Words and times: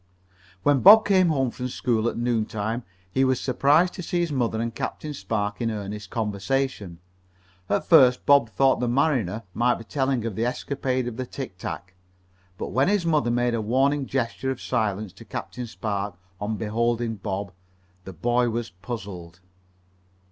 When 0.63 0.79
Bob 0.79 1.05
came 1.05 1.27
home 1.29 1.51
from 1.51 1.67
school 1.67 2.01
that 2.05 2.17
noon 2.17 2.47
time 2.47 2.81
he 3.11 3.23
was 3.23 3.39
surprised 3.39 3.93
to 3.93 4.01
see 4.01 4.19
his 4.21 4.31
mother 4.31 4.59
and 4.59 4.73
Captain 4.73 5.13
Spark 5.13 5.61
in 5.61 5.69
earnest 5.69 6.09
conversation. 6.09 6.97
At 7.69 7.85
first 7.85 8.25
Bob 8.25 8.49
thought 8.49 8.79
the 8.79 8.87
mariner 8.87 9.43
might 9.53 9.75
be 9.75 9.83
telling 9.83 10.25
of 10.25 10.35
the 10.35 10.43
escapade 10.43 11.07
of 11.07 11.17
the 11.17 11.27
tic 11.27 11.55
tac, 11.59 11.93
but 12.57 12.69
when 12.69 12.87
his 12.87 13.05
mother 13.05 13.29
made 13.29 13.53
a 13.53 13.61
warning 13.61 14.07
gesture 14.07 14.49
of 14.49 14.59
silence 14.59 15.13
to 15.13 15.23
Captain 15.23 15.67
Spark 15.67 16.15
on 16.39 16.57
beholding 16.57 17.17
Bob 17.17 17.51
the 18.03 18.13
boy 18.13 18.49
was 18.49 18.71
puzzled. 18.71 19.39